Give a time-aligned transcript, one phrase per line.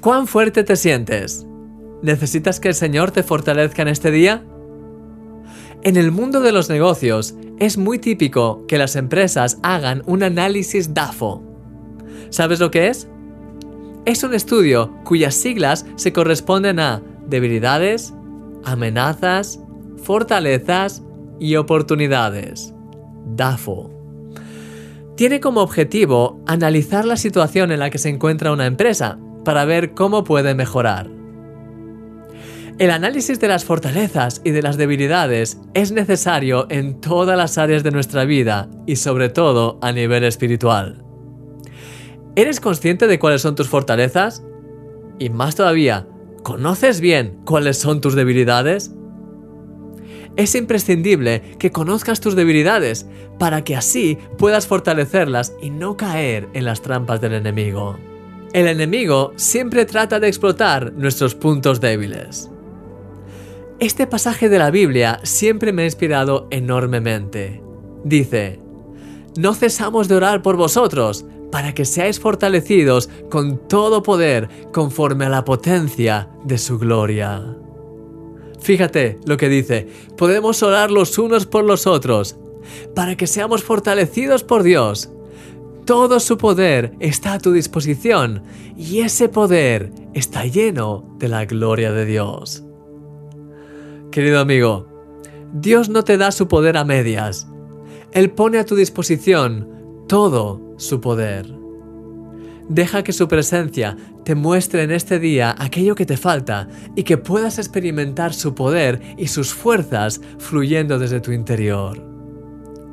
[0.00, 1.46] ¿Cuán fuerte te sientes?
[2.00, 4.42] ¿Necesitas que el Señor te fortalezca en este día?
[5.82, 10.94] En el mundo de los negocios es muy típico que las empresas hagan un análisis
[10.94, 11.42] DAFO.
[12.30, 13.08] ¿Sabes lo que es?
[14.06, 18.14] Es un estudio cuyas siglas se corresponden a debilidades,
[18.64, 19.60] amenazas,
[20.02, 21.02] fortalezas
[21.38, 22.72] y oportunidades.
[23.36, 23.90] DAFO.
[25.14, 29.94] Tiene como objetivo analizar la situación en la que se encuentra una empresa para ver
[29.94, 31.20] cómo puede mejorar.
[32.80, 37.82] El análisis de las fortalezas y de las debilidades es necesario en todas las áreas
[37.82, 41.04] de nuestra vida y sobre todo a nivel espiritual.
[42.36, 44.42] ¿Eres consciente de cuáles son tus fortalezas?
[45.18, 46.06] Y más todavía,
[46.42, 48.94] ¿conoces bien cuáles son tus debilidades?
[50.36, 53.06] Es imprescindible que conozcas tus debilidades
[53.38, 57.98] para que así puedas fortalecerlas y no caer en las trampas del enemigo.
[58.52, 62.50] El enemigo siempre trata de explotar nuestros puntos débiles.
[63.78, 67.62] Este pasaje de la Biblia siempre me ha inspirado enormemente.
[68.02, 68.60] Dice,
[69.36, 75.30] no cesamos de orar por vosotros, para que seáis fortalecidos con todo poder conforme a
[75.30, 77.56] la potencia de su gloria.
[78.60, 82.36] Fíjate lo que dice, podemos orar los unos por los otros,
[82.94, 85.10] para que seamos fortalecidos por Dios.
[85.90, 88.44] Todo su poder está a tu disposición
[88.76, 92.62] y ese poder está lleno de la gloria de Dios.
[94.12, 94.86] Querido amigo,
[95.52, 97.48] Dios no te da su poder a medias.
[98.12, 101.52] Él pone a tu disposición todo su poder.
[102.68, 107.18] Deja que su presencia te muestre en este día aquello que te falta y que
[107.18, 112.00] puedas experimentar su poder y sus fuerzas fluyendo desde tu interior.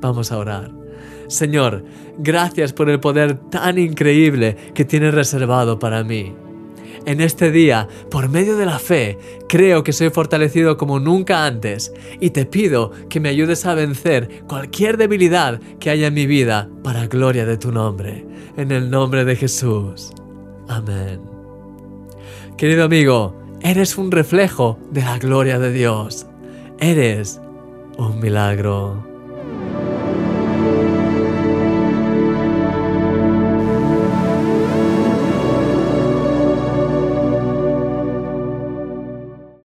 [0.00, 0.85] Vamos a orar.
[1.28, 1.84] Señor,
[2.18, 6.34] gracias por el poder tan increíble que tienes reservado para mí.
[7.06, 9.16] En este día, por medio de la fe,
[9.48, 14.42] creo que soy fortalecido como nunca antes y te pido que me ayudes a vencer
[14.48, 18.26] cualquier debilidad que haya en mi vida para gloria de tu nombre.
[18.56, 20.10] En el nombre de Jesús.
[20.66, 21.20] Amén.
[22.56, 26.26] Querido amigo, eres un reflejo de la gloria de Dios.
[26.80, 27.40] Eres
[27.98, 29.15] un milagro.